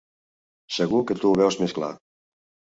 [0.77, 1.93] Segur que tu ho veus més clar.